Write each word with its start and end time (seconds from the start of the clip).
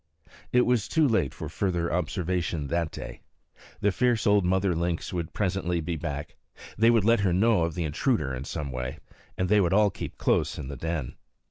It 0.51 0.61
was 0.61 0.87
too 0.87 1.07
late 1.07 1.31
for 1.31 1.47
further 1.47 1.93
observation 1.93 2.69
that 2.69 2.89
day. 2.89 3.21
The 3.81 3.91
fierce 3.91 4.25
old 4.25 4.43
mother 4.43 4.73
lynx 4.75 5.13
would 5.13 5.31
presently 5.31 5.79
be 5.79 5.95
back; 5.95 6.37
they 6.75 6.89
would 6.89 7.05
let 7.05 7.19
her 7.19 7.33
know 7.33 7.61
of 7.65 7.75
the 7.75 7.83
intruder 7.83 8.33
in 8.33 8.45
some 8.45 8.71
way; 8.71 8.97
and 9.37 9.47
they 9.47 9.61
would 9.61 9.73
all 9.73 9.91
keep 9.91 10.17
close 10.17 10.57
in 10.57 10.69
the 10.69 10.75
den. 10.75 11.17